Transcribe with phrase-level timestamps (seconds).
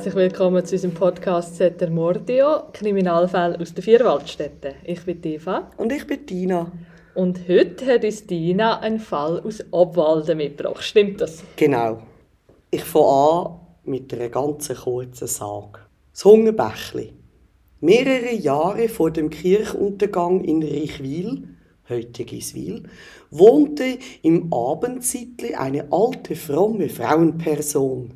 [0.00, 4.72] herzlich willkommen zu unserem Podcast Zeter Mordio, Kriminalfälle aus den Vierwaldstätten.
[4.82, 5.70] Ich bin Eva.
[5.76, 6.72] Und ich bin Tina.
[7.14, 10.82] Und heute hat uns Tina einen Fall aus Obwalden mitgebracht.
[10.82, 11.44] Stimmt das?
[11.56, 11.98] Genau.
[12.70, 15.80] Ich fange an mit einer ganz kurzen Sage.
[16.12, 17.12] Das Hungerbächli.
[17.80, 21.46] Mehrere Jahre vor dem Kirchuntergang in Reichwil,
[21.90, 22.84] heute Giswil,
[23.30, 28.14] wohnte im Abendsiedli eine alte, fromme Frauenperson.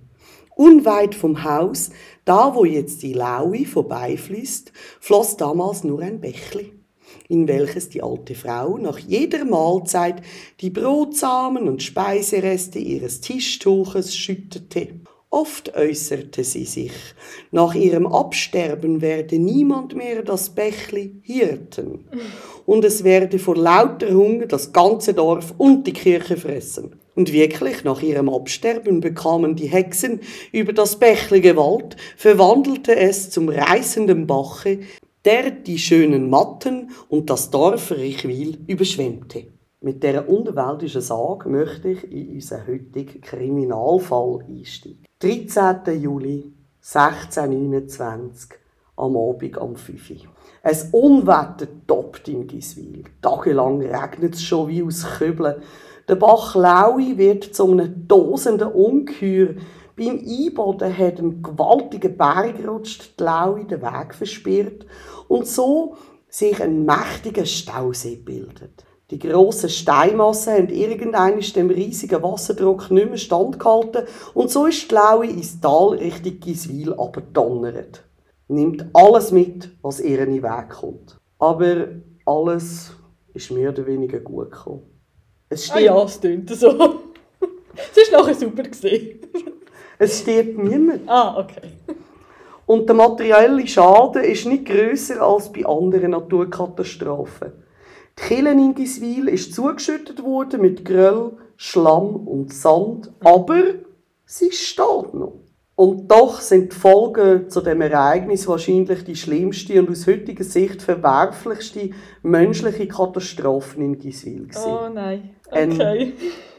[0.56, 1.90] Unweit vom Haus,
[2.24, 6.72] da wo jetzt die Laui vorbeifließt, floss damals nur ein Bächli,
[7.28, 10.22] in welches die alte Frau nach jeder Mahlzeit
[10.60, 15.00] die Brotsamen und Speisereste ihres Tischtuches schüttete.
[15.28, 16.92] Oft äußerte sie sich,
[17.50, 22.08] nach ihrem Absterben werde niemand mehr das Bächli hirten
[22.66, 26.96] und es werde vor lauter Hunger das ganze Dorf und die Kirche fressen.
[27.14, 30.20] Und wirklich, nach ihrem Absterben bekamen die Hexen
[30.52, 34.80] über das Bächle Gewalt, verwandelte es zum reißenden Bache,
[35.24, 39.46] der die schönen Matten und das Dorf Richwil überschwemmte.
[39.80, 45.04] Mit der unterweltlichen Sage möchte ich in unseren heutigen Kriminalfall einsteigen.
[45.20, 46.02] 13.
[46.02, 48.58] Juli 1629,
[48.96, 50.16] am Abend am 5 Uhr.
[50.62, 53.04] Ein Unwetter toppt in Giswil.
[53.20, 55.62] Tagelang regnet es schon wie aus Kübeln.
[56.08, 59.54] Der Bach Laui wird zu einem tosenden Ungeheuer.
[59.96, 64.86] Beim Einboden hat ein gewaltiger Berg rutscht, die Laui den Weg versperrt
[65.28, 65.96] und so
[66.28, 68.84] sich ein mächtiger Stausee bildet.
[69.10, 74.94] Die grossen Steinmassen haben irgendwann dem riesigen Wasserdruck nicht mehr standgehalten und so ist die
[74.94, 78.02] Laui ins Tal Richtung Giswil abgedonnert.
[78.48, 81.18] Nimmt alles mit, was ihr in den Weg kommt.
[81.38, 81.88] Aber
[82.26, 82.92] alles
[83.32, 84.82] ist mehr oder weniger gut gekommen.
[85.48, 86.68] Es ah ja, es klingt so.
[87.76, 88.62] Es war nachher super.
[89.98, 91.08] es stirbt niemand.
[91.08, 91.72] Ah, okay.
[92.66, 97.52] Und der materielle Schaden ist nicht grösser als bei anderen Naturkatastrophen.
[98.18, 103.60] Die Kille in Giswil ist zugeschüttet worden mit Gröll, Schlamm und Sand, aber
[104.24, 105.40] sie steht noch.
[105.76, 110.80] Und doch sind die Folgen zu dem Ereignis wahrscheinlich die schlimmste und aus heutiger Sicht
[110.80, 111.90] verwerflichste
[112.22, 114.48] menschliche Katastrophe in Giswil.
[114.64, 115.30] Oh nein.
[115.48, 115.62] Okay.
[115.62, 116.12] Ein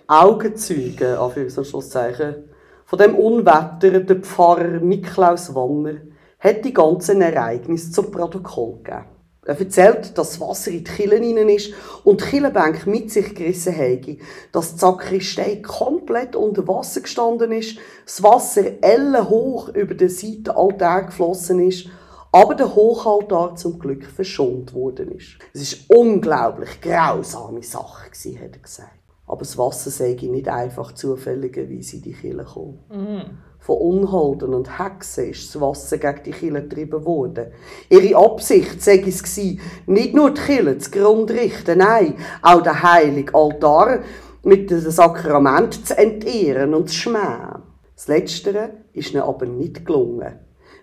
[0.08, 2.36] Augenzeuge, Anführungszeichen,
[2.84, 6.02] von dem Unwetter, der Pfarrer Niklaus Wanner,
[6.40, 9.15] hat die ganzen Ereignisse zum Protokoll gegeben.
[9.46, 11.72] Er erzählt, dass das Wasser in die Killen hinein ist
[12.04, 14.18] und die Killenbank mit sich gerissen habe,
[14.52, 21.60] dass die Sakristei komplett unter Wasser gestanden ist, das Wasser ellenhoch über den Seitenaltar geflossen
[21.68, 21.88] ist
[22.36, 25.38] aber der Hochaltar zum Glück verschont worden ist.
[25.54, 29.00] Es ist unglaublich grausame Sache gewesen, hat er gesagt.
[29.26, 32.80] Aber das Wasser sei nicht einfach zufälligerweise in die Kille gekommen.
[32.90, 33.38] Mhm.
[33.66, 37.48] Von Unholden und Hexen ist das Wasser gegen die Kille getrieben worden.
[37.90, 39.40] Ihre Absicht sei es
[39.88, 44.02] nicht nur die Kille zu Grund richten, nein, auch den heiligen Altar
[44.44, 47.64] mit dem Sakrament zu entehren und zu schmähen.
[47.96, 50.42] Das Letztere ist ihnen aber nicht gelungen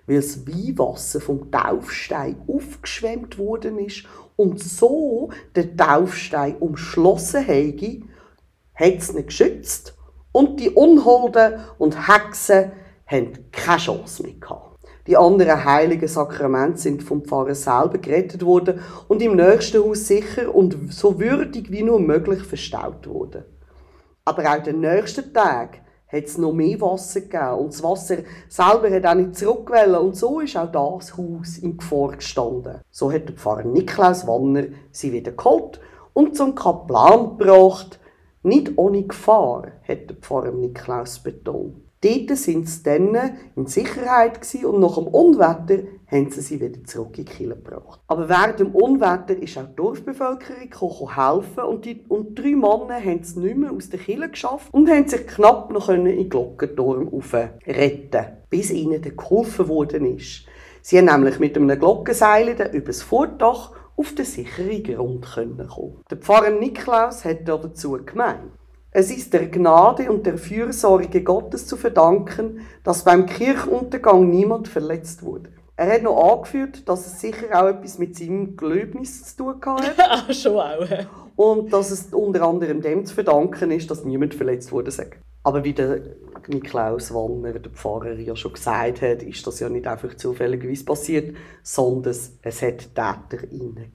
[0.09, 8.00] weil das Weihwasser vom Taufstein aufgeschwemmt worden ist und so der Taufstein umschlossen hätte,
[8.75, 9.97] hat es nicht geschützt
[10.32, 12.72] und die Unholden und Hexen
[13.06, 14.78] haben keine Chance mehr gehabt.
[15.06, 20.54] Die anderen heiligen Sakramente sind vom Pfarrer selber gerettet worden und im nächsten Haus sicher
[20.54, 23.44] und so würdig wie nur möglich verstaut worden.
[24.25, 25.81] Aber auch den nächsten Tag
[26.12, 27.54] hat es noch mehr Wasser gegeben.
[27.54, 28.19] Und das Wasser
[28.49, 29.99] selber hat auch nicht zurückgewählt.
[29.99, 32.81] Und so ist auch das Haus in Gefahr gestanden.
[32.91, 35.81] So hat der Pfarrer Niklaus Wanner sie wieder geholt
[36.12, 37.99] und zum Kaplan gebracht.
[38.42, 41.76] Nicht ohne Gefahr, hat der Pfarrer Niklaus betont.
[42.03, 43.16] Dort sind sie dann
[43.54, 48.00] in Sicherheit und nach dem Unwetter haben sie sie wieder zurück in die Kirche gebracht.
[48.08, 53.20] Aber während dem Unwetter ist auch die Dorfbevölkerung helfen und die und drei Männer haben
[53.20, 57.08] es nicht mehr aus der Kirche geschafft und haben sich knapp noch in den Glockenturm
[57.64, 60.46] retten bis ihnen geholfen worden ist.
[60.82, 66.04] Sie haben nämlich mit einem Glockenseil über das Vordach auf den sicheren Grund kommen.
[66.10, 68.52] Der Pfarrer Niklaus hat dazu gemeint.
[68.90, 75.22] Es ist der Gnade und der Fürsorge Gottes zu verdanken, dass beim Kirchuntergang niemand verletzt
[75.22, 75.50] wurde.
[75.76, 79.94] Er hat noch angeführt, dass es sicher auch etwas mit seinem Gelöbnis zu tun hat.
[79.98, 80.86] Ach, schon auch.
[81.36, 84.92] Und dass es unter anderem dem zu verdanken ist, dass niemand verletzt wurde.
[85.44, 86.00] Aber wie der
[86.48, 91.36] Niklaus Wanner, der Pfarrer, ja schon gesagt hat, ist das ja nicht einfach zufälligerweise passiert,
[91.62, 93.90] sondern es hat Täter gegeben.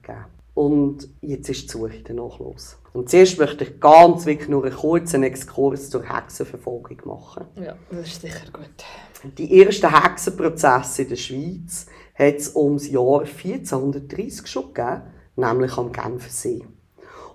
[0.53, 2.77] Und jetzt ist die Suche danach los.
[2.91, 7.45] Und zuerst möchte ich ganz wirklich nur einen kurzen Exkurs zur Hexenverfolgung machen.
[7.55, 9.35] Ja, das ist sicher gut.
[9.37, 11.85] Die ersten Hexenprozesse in der Schweiz
[12.15, 15.03] hat es ums Jahr 1430 schon gegeben,
[15.35, 16.63] nämlich am Genfersee.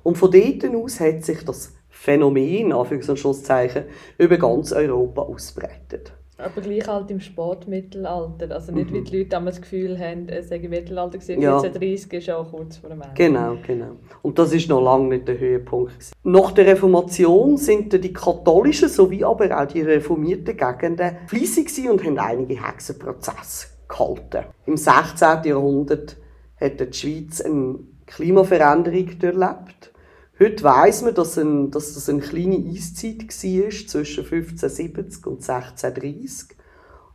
[0.02, 1.72] Und von dort aus hat sich das
[2.02, 3.84] Phänomen, Anführungs- und Schlusszeichen,
[4.18, 6.12] über ganz Europa ausbreitet.
[6.36, 8.50] Aber gleich halt im Spätmittelalter.
[8.50, 11.40] Also nicht, wie die Leute damals das Gefühl haben, es sei im Mittelalter gewesen.
[11.40, 11.58] Ja.
[11.58, 13.14] 1430 ist auch kurz vor dem Ende.
[13.14, 13.92] Genau, genau.
[14.20, 15.92] Und das ist noch lange nicht der Höhepunkt.
[15.92, 16.12] gewesen.
[16.24, 22.04] Nach der Reformation sind die katholischen sowie aber auch die reformierten Gegenden fleissig gewesen und
[22.04, 24.46] haben einige Hexenprozesse gehalten.
[24.66, 25.44] Im 16.
[25.44, 26.16] Jahrhundert
[26.60, 27.76] hat die Schweiz eine
[28.06, 29.91] Klimaveränderung durchlebt.
[30.40, 36.56] Heute weiss man, dass, ein, dass das eine kleine Eiszeit war zwischen 1570 und 1630.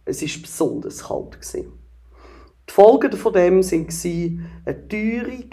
[0.06, 1.42] Es war besonders kalt.
[1.42, 1.74] Gewesen.
[2.70, 5.50] Die Folgen von dem waren eine Teuerung,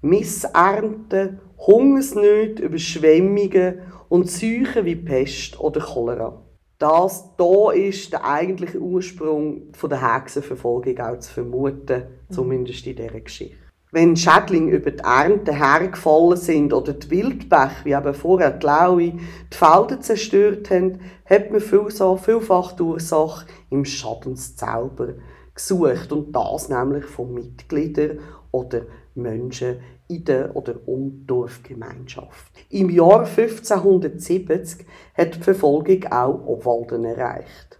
[0.00, 6.40] Missernten, Hungersnöte, Überschwemmungen und Seuchen wie Pest oder Cholera.
[6.78, 13.20] Das da ist der eigentliche Ursprung von der Hexenverfolgung auch zu vermuten, zumindest in dieser
[13.20, 13.67] Geschichte.
[13.90, 19.12] Wenn Schädlinge über die Ernte hergefallen sind oder die Wildbäche, wie eben vorher die Laue,
[19.12, 25.14] die Felder zerstört haben, hat man vielfach die Ursache im Schadenszauber
[25.54, 26.12] gesucht.
[26.12, 28.18] Und das nämlich von Mitgliedern
[28.50, 28.82] oder
[29.14, 32.52] Menschen in der oder um Dorfgemeinschaft.
[32.68, 37.77] Im Jahr 1570 hat die Verfolgung auch Obwalden erreicht.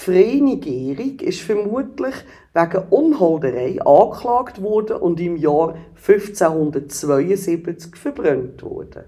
[0.00, 2.14] Vreni Gehrig ist vermutlich
[2.54, 9.06] wegen Unholderei angeklagt worden und im Jahr 1572 verbrannt worden.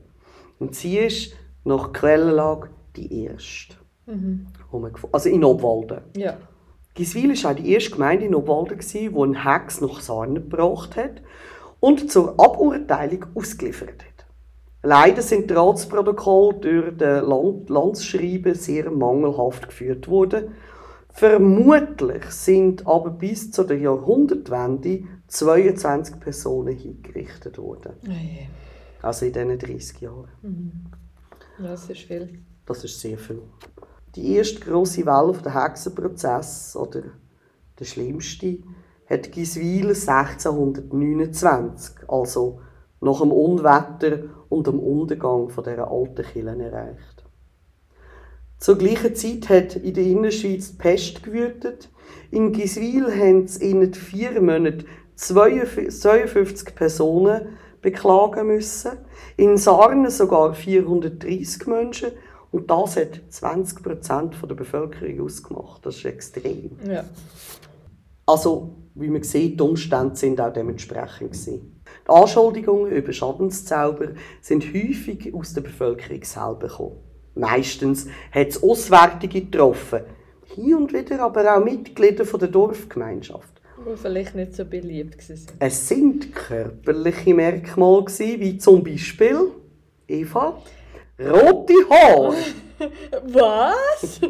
[0.59, 1.33] Und sie ist
[1.63, 3.77] nach Quellenlage die erste.
[4.09, 6.01] gefo- Also in Obwalden.
[6.17, 6.37] Ja.
[6.95, 11.23] Giswil war auch die erste Gemeinde in Obwalden, die einen Hex nach Sarnen gebracht hat
[11.79, 14.27] und zur Aburteilung ausgeliefert hat.
[14.83, 20.49] Leider sind die Ratsprotokolle durch den Land Landesschreiben sehr mangelhaft geführt worden.
[21.13, 27.95] Vermutlich sind aber bis zu der Jahrhundertwende 22 Personen hingerichtet worden.
[28.07, 28.13] Oh.
[29.03, 30.29] Also in diesen 30 Jahren.
[31.59, 32.45] Ja, das ist viel.
[32.67, 33.43] Das ist sehr viel.
[34.15, 37.03] Die erste grosse Welle der Hexenprozess, oder
[37.79, 38.59] der schlimmste,
[39.09, 42.61] hat Giswil 1629, also
[43.01, 47.20] nach dem Unwetter und dem Untergang von dieser alten Kirche erreicht.
[48.61, 51.89] Zur gleichen Zeit hat in der Innerschweiz die Pest gewütet.
[52.31, 54.85] In Giswil haben es in vier Monaten
[55.17, 58.93] 52 Personen beklagen müssen.
[59.39, 62.11] In Sarnen sogar 430 Menschen.
[62.51, 65.87] Und das hat 20% von der Bevölkerung ausgemacht.
[65.87, 66.73] Das ist extrem.
[66.87, 67.05] Ja.
[68.27, 71.33] Also, wie man sieht, die Umstände sind auch dementsprechend.
[71.33, 71.81] Gewesen.
[72.07, 74.09] Die Anschuldigungen über Schadenszauber
[74.43, 77.10] sind häufig aus der Bevölkerung selber gekommen.
[77.35, 80.01] Meistens hat es Auswärtige getroffen.
[80.55, 83.61] Hier und wieder aber auch Mitglieder von der Dorfgemeinschaft.
[83.79, 85.59] Die vielleicht nicht so beliebt waren.
[85.59, 89.53] Es sind körperliche Merkmale, wie zum Beispiel,
[90.07, 90.61] Eva,
[91.19, 92.37] rote Haare.
[93.25, 94.21] Was?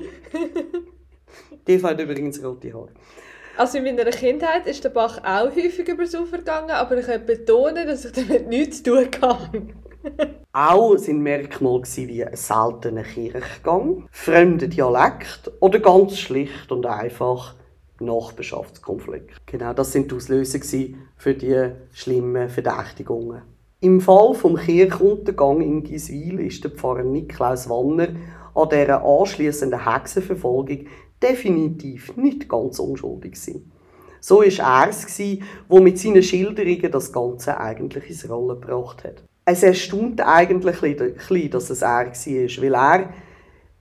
[1.67, 2.91] Die Eva hat übrigens rote Haare.
[3.57, 7.27] Also in meiner Kindheit ist der Bach auch häufig übers Ufer gegangen, aber ich kann
[7.27, 9.63] betonen, dass ich damit nichts zu tun habe.
[10.53, 17.55] Auch sind Merkmale wie ein seltener Kirchgang, fremder Dialekt oder ganz schlicht und einfach
[18.01, 19.47] Nachbarschaftskonflikt.
[19.47, 20.61] Genau, das sind die Auslöser
[21.17, 23.43] für die schlimmen Verdächtigungen.
[23.81, 28.09] Im Fall vom Kirchuntergang in Giswil ist der Pfarrer Niklaus Wanner
[28.55, 30.87] an dieser anschliessenden Hexenverfolgung
[31.23, 33.73] definitiv nicht ganz unschuldig gewesen.
[34.21, 39.23] So war er es, der mit seinen Schilderungen das Ganze eigentlich ins Rollen gebracht hat.
[39.51, 43.13] Es erstaunt eigentlich ein bisschen, dass es er war, weil er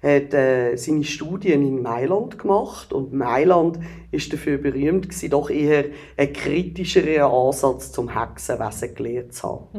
[0.01, 3.79] hat äh, seine Studien in Mailand gemacht und Mailand
[4.11, 5.85] ist dafür berühmt gewesen, doch eher
[6.17, 9.69] einen kritischeren Ansatz zum Hexenwesen gelehrt zu haben.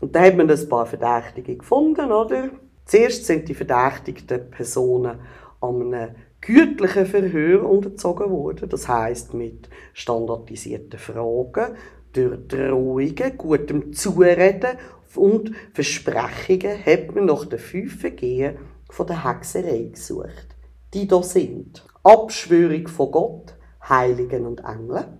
[0.00, 2.50] Und da hat man ein paar Verdächtige gefunden, oder?
[2.84, 5.18] Zuerst sind die verdächtigten Personen
[5.60, 11.74] an einem gütlichen Verhör unterzogen worden, das heißt mit standardisierten Fragen,
[12.14, 14.78] durch Drohungen, gutem Zureden
[15.14, 18.56] und Versprechungen hat man nach den fünf Vergehen
[18.90, 20.56] von der Hexerei gesucht.
[20.92, 21.84] Die da sind.
[22.02, 23.54] Abschwörung von Gott,
[23.88, 25.18] Heiligen und Engeln,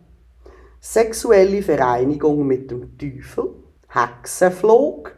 [0.80, 3.54] sexuelle Vereinigung mit dem Teufel,
[3.88, 5.16] Hexenflog,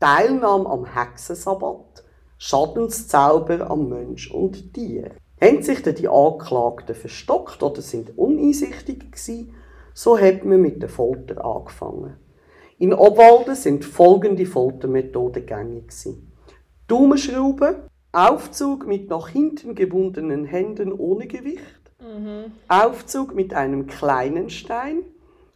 [0.00, 2.02] Teilnahme am Hexensabbat,
[2.38, 5.12] Schadenszauber am Mensch und Tier.
[5.40, 9.54] Haben sich dann die Anklagten verstockt oder sind uneinsichtig gewesen,
[9.94, 12.16] so hat man mit der Folter angefangen.
[12.78, 15.92] In Obwalden sind folgende Foltermethoden gängig.
[16.88, 17.76] Daumenschrauben,
[18.12, 21.62] Aufzug mit nach hinten gebundenen Händen ohne Gewicht,
[22.68, 25.02] Aufzug mit einem kleinen Stein,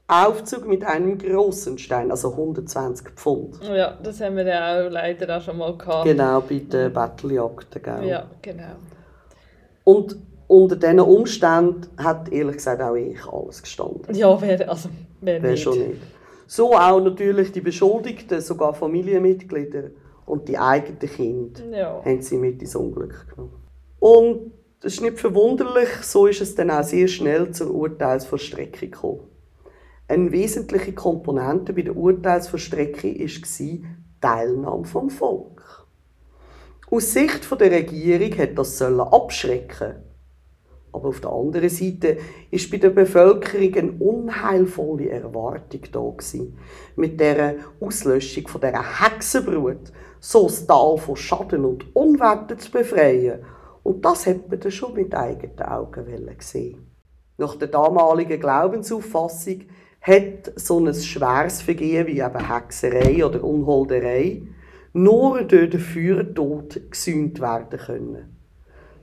[0.08, 3.60] Aufzug mit einem großen Stein, also 120 Pfund.
[3.64, 6.04] Ja, das haben wir ja auch leider auch schon mal gehabt.
[6.04, 8.08] Genau, bei den Battlejagden, gell?
[8.08, 8.76] Ja, genau.
[9.82, 10.16] Und
[10.48, 14.14] unter diesen Umständen hat ehrlich gesagt auch ich alles gestanden.
[14.14, 14.88] Ja, wer, also,
[15.20, 15.62] wer Wer nicht.
[15.62, 16.00] schon nicht.
[16.46, 19.90] So auch natürlich die Beschuldigten, sogar Familienmitglieder
[20.26, 22.02] und die eigenen Kinder Ja.
[22.04, 23.54] haben sie mit ins Unglück genommen.
[23.98, 29.20] Und das ist nicht verwunderlich, so ist es dann auch sehr schnell zur Urteilsvollstreckung gekommen.
[30.06, 33.26] Eine wesentliche Komponente bei der Urteilsvollstreckung war
[33.58, 33.84] die
[34.20, 35.86] Teilnahme vom Volk.
[36.88, 40.05] Aus Sicht der Regierung hätte das sollen abschrecken
[40.96, 42.16] aber auf der anderen Seite
[42.50, 46.58] ist bei der Bevölkerung eine unheilvolle Erwartung da gewesen,
[46.96, 53.40] mit der Auslöschung von dieser Hexenbrut so das Tal von Schaden und Unwetter zu befreien.
[53.82, 56.90] Und das hat man dann schon mit eigenen Augen wollen sehen.
[57.36, 59.60] Nach der damaligen Glaubensauffassung
[60.00, 64.42] hat so ein schweres Vergehen wie eben Hexerei oder Unholderei
[64.94, 68.35] nur durch den Feuertod gesühnt werden können.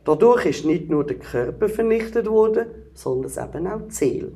[0.05, 4.31] Dadurch ist nicht nur der Körper vernichtet worden, sondern eben auch die Seele.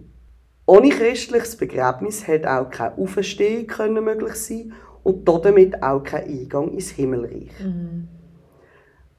[0.65, 6.73] Ohne christliches Begräbnis hätte auch keine Auferstehung können möglich sein und damit auch kein Eingang
[6.73, 7.51] ins Himmelreich.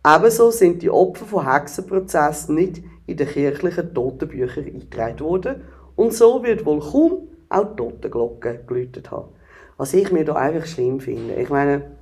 [0.07, 5.63] Ebenso sind die Opfer von Hexenprozessen nicht in den kirchlichen Totenbüchern eingetragen worden
[5.97, 9.31] und so wird wohl kaum auch die Totenglocke geläutet haben.
[9.77, 11.35] Was ich mir da einfach schlimm finde.
[11.35, 11.98] Ich meine,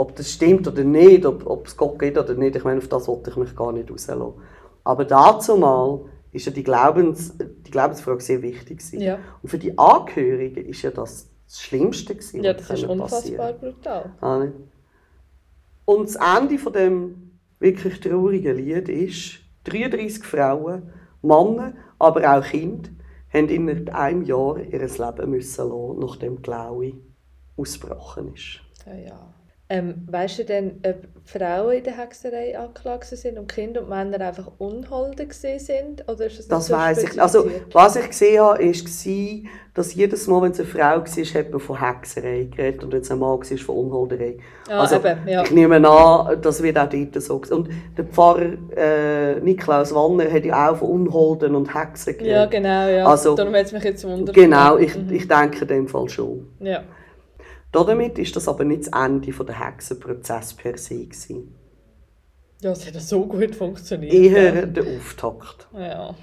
[0.00, 2.88] ob das stimmt oder nicht, ob, ob es Gott gibt oder nicht, ich meine, auf
[2.88, 4.32] das wollte ich mich gar nicht rauslassen.
[4.82, 6.00] Aber dazu mal
[6.32, 9.00] ist ja die, Glaubens, die Glaubensfrage sehr wichtig gewesen.
[9.00, 9.18] Ja.
[9.42, 13.58] Und für die Angehörigen ist ja das das Schlimmste gewesen, Ja, das ist unfassbar passieren.
[13.58, 14.12] brutal.
[14.20, 14.46] Ah?
[15.84, 20.92] Und das Ende von dem wirklich traurigen Lied ist, 33 Frauen,
[21.22, 22.88] Männer, aber auch Kinder,
[23.34, 26.92] haben innerhalb einem Jahr ihr Leben müssen lassen, nachdem die Laue
[27.56, 28.60] ausgebrochen ist.
[28.86, 29.34] Ja, ja.
[29.72, 34.20] Ähm, weißt du denn, ob Frauen in der Hexerei angeklagt sind und Kinder und Männer
[34.20, 36.02] einfach Unholde sind?
[36.08, 37.22] Oder ist das Das so weiß ich.
[37.22, 41.50] Also, was ich gesehen habe, war, dass jedes Mal, wenn es eine Frau war, hat
[41.52, 44.38] man von Hexerei geredet und wenn es ein Mann war, von Unholderei.
[44.68, 45.44] Ah, also, eben, ja.
[45.44, 47.56] Ich nehme an, das wird auch dort so gesagt.
[47.56, 52.32] Und der Pfarrer äh, Niklaus Wanner hat ja auch von Unholden und Hexen geredet.
[52.32, 53.06] Ja, genau, ja.
[53.06, 54.34] Also, Darum hat es mich jetzt wundert.
[54.34, 56.48] Genau, ich, ich denke in dem Fall schon.
[56.58, 56.82] Ja.
[57.72, 61.04] Damit ist das aber nicht das Ende der Hexenprozess per se.
[61.06, 61.54] Gewesen.
[62.60, 64.12] ja, es hat ja so gut funktioniert.
[64.12, 65.68] Eher der Auftakt.
[65.74, 66.14] Ja.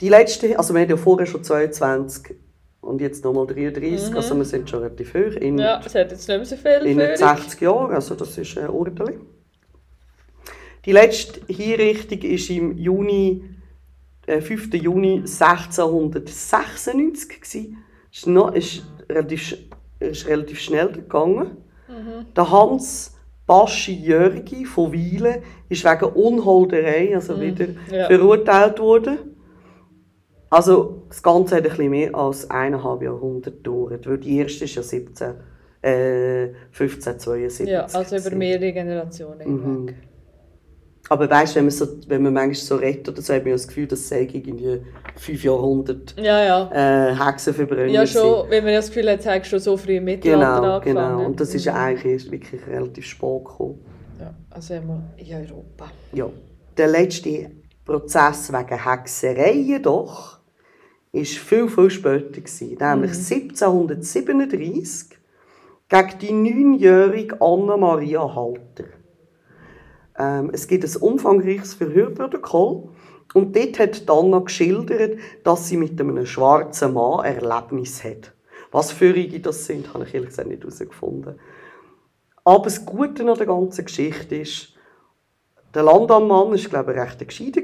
[0.00, 2.34] Die letzte, also wir haben ja vorher schon 22
[2.80, 5.36] und jetzt nochmal 33, also wir sind schon relativ hoch.
[5.40, 5.60] In, Mhm.
[5.60, 7.16] ja, es hat jetzt nicht mehr so viel in Führung.
[7.16, 9.16] 60 Jahren, also das ist ein ordentlich.
[10.84, 13.42] Die letzte Hinrichtung ist im Juni,
[14.26, 14.74] äh, 5.
[14.74, 17.78] Juni 1696 gewesen.
[18.12, 19.56] Ist noch, ist relativ,
[20.00, 21.58] ist relativ schnell gegangen.
[22.36, 28.06] Der Hans Baschi Jörgi von Wielen ist wegen Unholderei, also wieder ja.
[28.06, 29.18] verurteilt worden.
[30.50, 34.74] Also das Ganze hat ein bisschen mehr als eineinhalb Jahrhundert gedauert, weil die erste ist
[34.74, 35.34] ja 17,
[35.82, 37.68] äh, 1572.
[37.68, 39.94] Ja, also über mehrere Generationen hinweg.
[41.08, 43.52] Aber weißt du, wenn man, so, wenn man manchmal so redet oder so, hat man
[43.52, 44.80] das Gefühl, dass es irgendwie
[45.16, 47.10] fünf Jahrhundert Ja, ja.
[47.10, 48.20] äh, Hexenverbrennung Ja, sind.
[48.20, 51.26] schon, wenn man das Gefühl hat, es hat schon so früh im Mittelalter Genau, genau.
[51.26, 53.78] Und das ist ja eigentlich erst wirklich relativ spät gekommen.
[54.18, 55.90] Ja, also immer in Europa.
[56.12, 56.28] Ja.
[56.76, 57.50] Der letzte
[57.84, 60.38] Prozess wegen Hexerei jedoch
[61.12, 62.40] ist viel, viel später.
[62.40, 65.16] Gewesen, nämlich 1737
[65.88, 68.84] gegen die neunjährige Anna-Maria Halter.
[70.18, 72.88] Ähm, es gibt ein umfangreiches Verhörprotokoll
[73.34, 78.32] und dort hat Anna geschildert, dass sie mit einem schwarzen Mann Erlebnis hat.
[78.72, 81.38] Was für Führungen das sind, habe ich ehrlich gesagt nicht herausgefunden.
[82.44, 84.74] Aber das Gute an der ganzen Geschichte ist,
[85.74, 87.62] der Landammann war, glaube ich, recht gescheiter,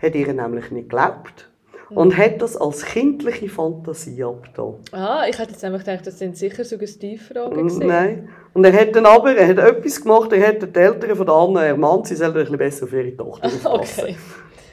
[0.00, 1.50] hat ihr nämlich nicht geglaubt
[1.90, 4.74] und hat das als kindliche Fantasie abgetan.
[4.92, 7.84] Ah, ich hätte jetzt einfach gedacht, das sind sicher Suggestivfragen gewesen.
[7.84, 8.28] Mm, Nein.
[8.52, 11.34] Und er hat dann aber er hat etwas gemacht, er hat die Eltern von der
[11.34, 14.04] Anna ermahnt, sie sollen ein bisschen besser auf ihre Tochter aufpassen.
[14.04, 14.16] Okay.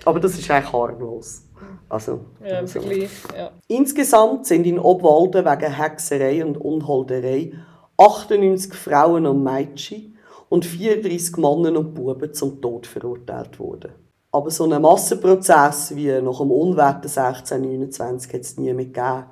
[0.06, 1.44] Aber das ist eigentlich harmlos.
[1.90, 2.80] Also, Ja, also.
[2.82, 3.52] Ja.
[3.68, 7.54] Insgesamt sind in Obwalden wegen Hexerei und Unholderei
[7.98, 10.18] 98 Frauen und Mädchen
[10.50, 13.92] und 34 Männer und Buben zum Tod verurteilt worden.
[14.32, 19.26] Aber so einen Massenprozess wie nach dem Unwetter 1629 hat es nie mehr gegeben.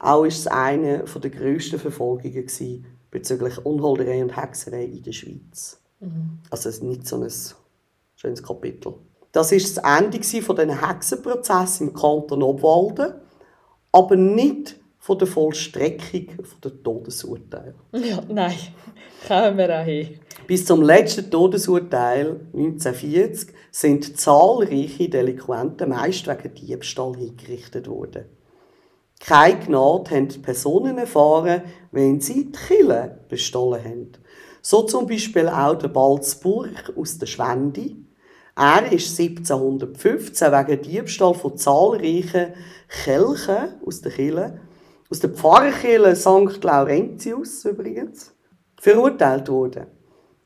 [0.00, 2.48] Auch war es eine der grössten Verfolgungen
[3.10, 5.80] bezüglich Unholderei und Hexerei in der Schweiz.
[6.00, 6.38] Mhm.
[6.50, 7.30] Also nicht so ein
[8.16, 8.94] schönes Kapitel.
[9.32, 13.14] Das war das Ende von diesen Hexenprozessen im Kanton Obwalden,
[13.92, 16.28] aber nicht von der Vollstreckung
[16.62, 17.74] der Todesurteile.
[17.92, 18.56] Ja, nein,
[19.26, 20.20] kommen wir auch hin.
[20.46, 28.24] Bis zum letzten Todesurteil 1940 sind zahlreiche Delinquenten meist wegen Diebstahl hingerichtet worden.
[29.20, 34.12] Keine Gnade haben die Personen erfahren, wenn sie die Kille bestohlen haben.
[34.62, 37.96] So zum Beispiel auch der Balzburg aus der Schwende.
[38.56, 42.54] Er ist 1715 wegen Diebstahl von zahlreichen
[42.88, 44.60] Kelchen aus der Kille,
[45.10, 46.62] aus der Pfarrkirche St.
[46.64, 48.34] Laurentius übrigens,
[48.80, 49.86] verurteilt worden.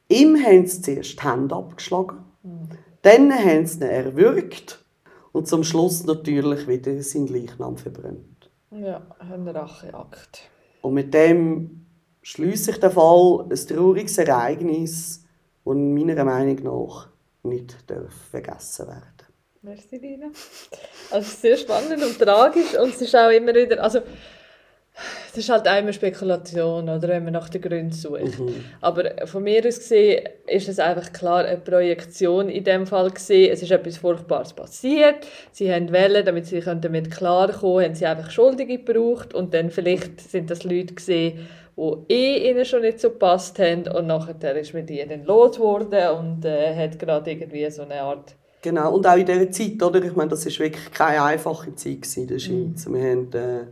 [0.08, 2.68] Ihm haben sie zuerst die Hände abgeschlagen, mhm.
[3.00, 4.84] dann haben sie ihn erwürgt
[5.32, 8.31] und zum Schluss natürlich wieder seinen Leichnam verbrannt.
[8.74, 10.48] Ja, ein Racheakt.
[10.80, 11.86] Und mit dem
[12.22, 15.24] schließt sich der Fall ein trauriges Ereignis,
[15.64, 17.08] das meiner Meinung nach
[17.42, 17.76] nicht
[18.30, 19.28] vergessen werden darf.
[19.60, 20.28] Merci, Lina.
[21.10, 24.00] Also sehr spannend und tragisch und es ist auch immer wieder, also
[25.32, 28.38] es ist halt einmal Spekulation, oder, wenn man nach den Gründen sucht.
[28.38, 28.54] Mhm.
[28.82, 33.50] Aber von mir aus gesehen ist es einfach klar eine Projektion in dem Fall gesehen.
[33.50, 35.26] Es ist etwas Furchtbares passiert.
[35.50, 40.20] Sie haben Wellen, damit sie damit klarkommen, haben sie einfach Schuldige gebraucht und dann vielleicht
[40.20, 41.48] sind das Leute gesehen,
[41.78, 46.18] die eh ihnen schon nicht so gepasst haben und nachher ist mit ihnen los geworden
[46.18, 50.04] und äh, hat gerade irgendwie so eine Art Genau, und auch in dieser Zeit, oder?
[50.04, 52.86] Ich meine, das war wirklich keine einfache Zeit in der Schweiz.
[52.86, 52.94] Mhm.
[52.94, 53.66] Wir haben äh,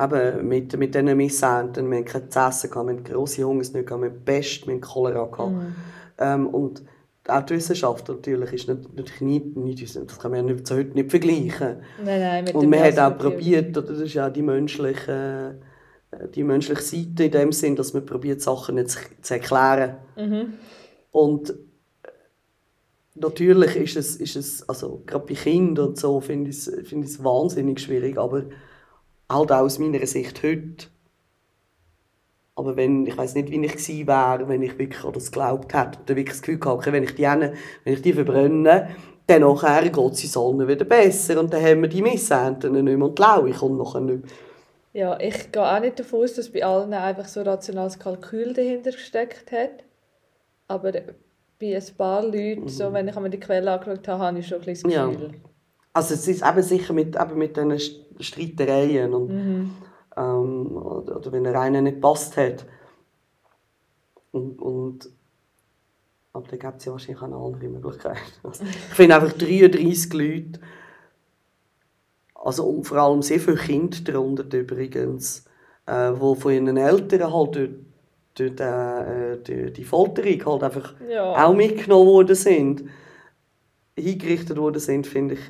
[0.00, 4.06] eben mit, mit diesen Missernten, wir hatten kein zu essen, wir hatten grosse Hungersnöte, wir
[4.06, 5.46] hatten Pest, wir hatten Cholera.
[5.46, 5.74] Mhm.
[6.18, 6.82] Ähm, und
[7.26, 11.10] auch die Wissenschaft natürlich ist natürlich nicht, nicht das kann man ja zu heute nicht
[11.10, 11.76] vergleichen.
[12.04, 15.58] Nein, nein, mit und man hat auch probiert, das ist ja die menschliche,
[16.10, 18.90] äh, die menschliche Seite in dem Sinn, dass man probiert, Sachen nicht
[19.22, 19.96] zu erklären.
[20.16, 20.54] Mhm.
[21.12, 21.54] Und äh,
[23.14, 27.24] natürlich ist es, ist es also gerade bei Kindern und so, finde ich es find
[27.24, 28.42] wahnsinnig schwierig, aber
[29.30, 30.86] halt auch aus meiner Sicht heute.
[32.56, 35.74] Aber wenn, ich weiß nicht, wie ich gewesen wäre, wenn ich wirklich an das geglaubt
[35.74, 38.90] hätte und wirklich das Gefühl hatte, wenn ich die, wenn ich die verbrenne,
[39.26, 42.84] dann nachher geht es uns allen wieder besser und dann haben wir die Missernten nicht
[42.84, 44.32] mehr und die Laue kommt nachher nicht mehr.
[44.92, 48.92] Ja, ich gehe auch nicht davon aus, dass bei allen einfach so rationales Kalkül dahinter
[48.92, 49.82] gesteckt hat.
[50.68, 52.68] Aber bei ein paar Leuten, mhm.
[52.68, 55.30] so, wenn ich mir die Quelle angeschaut habe, habe ich schon ein bisschen das Gefühl.
[55.32, 55.38] Ja.
[55.94, 57.78] Also es ist eben sicher mit, eben mit diesen
[58.20, 59.70] Streitereien und mhm.
[60.16, 62.64] ähm, oder, oder, wenn er einen nicht passt hat.
[64.32, 65.08] Und, und
[66.32, 68.18] aber da gibt es ja wahrscheinlich auch eine andere Möglichkeit.
[68.42, 70.60] Also, ich finde einfach 33 Leute,
[72.34, 75.44] also vor allem sehr viele Kinder darunter übrigens,
[75.86, 77.70] äh, wo von ihren Eltern halt durch,
[78.34, 81.46] durch, äh, durch die Folterung halt einfach ja.
[81.46, 82.84] auch mitgenommen worden sind,
[83.96, 85.40] hingerichtet worden sind, finde ich,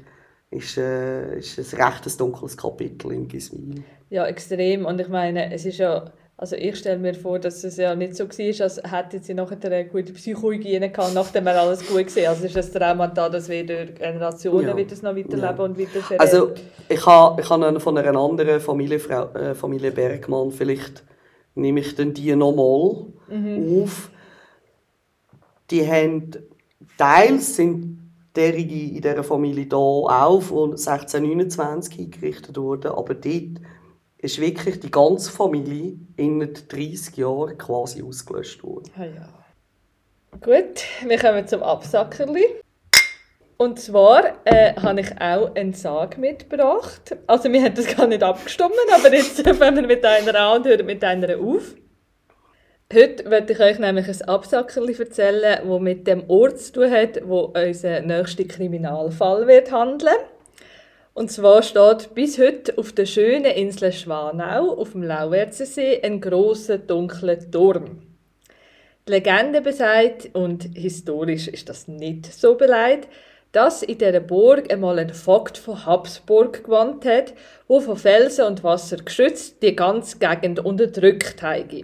[0.54, 3.82] ist, äh, ist ein recht dunkles Kapitel in Giswil.
[4.10, 4.86] Ja, extrem.
[4.86, 6.04] Und ich meine, es ist ja,
[6.36, 9.58] also ich stelle mir vor, dass es ja nicht so war, als hätte sie nachher
[9.64, 13.28] eine gute Psychohygiene gehabt, nachdem er alles gut gesehen Also es ist ein Trauma da,
[13.28, 14.76] dass wir durch Generationen ja.
[14.76, 15.64] wird es noch weiterleben ja.
[15.64, 16.20] und weiter vererbt.
[16.20, 16.52] Also
[16.88, 21.02] ich habe ich ha von einer anderen Familie, äh, Familie Bergmann, vielleicht
[21.54, 23.82] nehme ich dann die nochmal mhm.
[23.82, 24.10] auf.
[25.70, 26.30] Die haben,
[26.98, 28.03] teils sind
[28.36, 33.60] derige in dieser Familie hier auch von 1629 eingerichtet worden, aber dort
[34.18, 38.90] ist wirklich die ganze Familie in 30 Jahren quasi ausgelöscht worden.
[38.96, 39.28] Ja, ja.
[40.40, 42.44] Gut, wir kommen zum Absackerli.
[43.56, 47.16] Und zwar äh, habe ich auch einen Sag mitgebracht.
[47.26, 50.66] Also wir haben das gar nicht abgestimmt, aber jetzt fangen wir mit einer an und
[50.66, 51.74] hören mit einer auf.
[52.94, 57.18] Heute werde ich euch nämlich ein Absackerli erzählen, das mit dem Ort zu tun hat,
[57.26, 60.14] wo unser nächster Kriminalfall wird handeln.
[61.12, 66.78] Und zwar steht bis heute auf der schönen Insel Schwanau auf dem Lauwerzersee ein großer
[66.78, 68.02] dunkler Turm.
[69.08, 73.08] Die Legende besagt, und historisch ist das nicht so beleidigt,
[73.50, 77.34] dass in dieser Burg einmal ein Vogt von Habsburg gewohnt hat,
[77.66, 81.74] wo von Felsen und Wasser geschützt die ganze Gegend unterdrückt hat.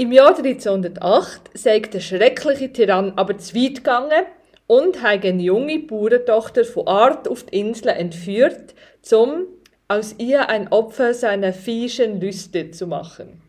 [0.00, 4.24] Im Jahr 1308 sei der schreckliche Tyrann aber zu weit gegangen
[4.66, 8.74] und hat eine junge Bauerntochter von Art auf die Insel entführt,
[9.12, 9.44] um
[9.88, 13.42] aus ihr ein Opfer seiner fiesen Lüste zu machen.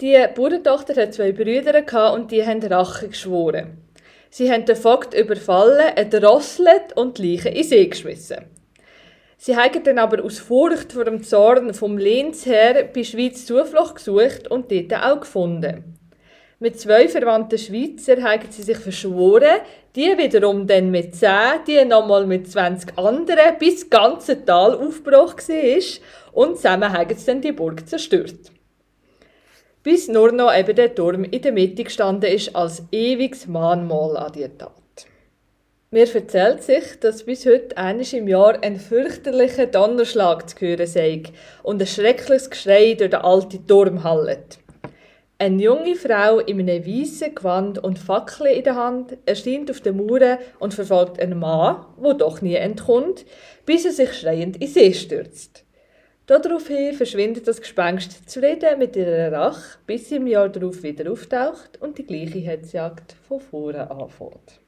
[0.00, 3.78] Die Bauerntochter hat zwei Brüder und die haben Rache geschworen.
[4.30, 8.51] Sie haben den Vogt überfallen, erdrosselt und die Leiche in See geschmissen.
[9.44, 14.46] Sie haben dann aber aus Furcht vor dem Zorn vom Lehnsherr bei Schweiz Zuflucht gesucht
[14.46, 15.98] und dort auch gefunden.
[16.60, 19.62] Mit zwei verwandten Schweizer haben sie sich verschworen,
[19.96, 25.48] die wiederum dann mit zehn, die nochmal mit 20 anderen, bis das ganze Tal aufgebrochen
[25.48, 28.52] war und zusammen haben sie dann die Burg zerstört.
[29.82, 34.30] Bis nur noch eben der Turm in der Mitte gestanden ist als ewiges Mahnmal an
[34.30, 34.81] die Tat.
[35.94, 41.24] Mir erzählt sich, dass bis heute eines im Jahr ein fürchterlicher Donnerschlag zu hören sei
[41.62, 44.58] und ein schreckliches Geschrei durch den alten Turm hallet.
[45.36, 49.98] Eine junge Frau in einem weißen Gewand und Fackel in der Hand erscheint auf den
[49.98, 53.26] Mauern und verfolgt einen Mann, wo doch nie entkommt,
[53.66, 55.66] bis er sich schreiend in See stürzt.
[56.24, 61.82] Daraufhin verschwindet das Gespenst zufrieden mit ihrer Rache, bis sie im Jahr darauf wieder auftaucht
[61.82, 64.61] und die gleiche Hetzjagd von vorne anfängt.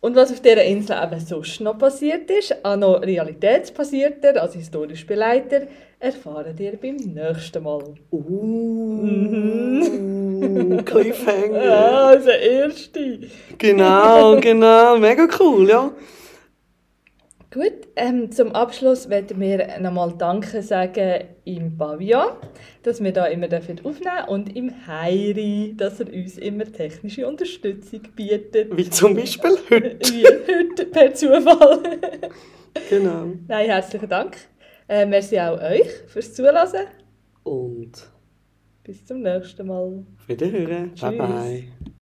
[0.00, 5.06] Und was auf dieser Insel eben sonst noch passiert ist, auch noch realitätsbasierter als historisch
[5.06, 5.62] beleiter,
[5.98, 7.94] erfahren ihr beim nächsten Mal.
[8.12, 9.46] Uh,
[10.84, 11.64] Cliffhanger.
[11.64, 13.20] Ja, also erste.
[13.58, 14.98] Genau, genau.
[14.98, 15.90] Mega cool, ja.
[17.52, 22.32] Gut, ähm, zum Abschluss werden wir nochmal Danke sagen im Pavillon,
[22.82, 28.00] dass wir da immer aufnehmen dürfen und im Heiri, dass er uns immer technische Unterstützung
[28.16, 28.76] bietet.
[28.76, 29.98] Wie zum Beispiel heute.
[30.12, 31.82] Wie heute per Zufall.
[32.90, 33.32] Genau.
[33.48, 34.36] Nein, herzlichen Dank.
[34.86, 36.86] Äh, merci auch euch fürs Zuhören.
[37.42, 38.06] Und
[38.84, 40.04] Bis zum nächsten Mal.
[40.26, 40.92] wiederhören.
[41.00, 41.18] Bye Tschüss.
[41.18, 41.95] bye.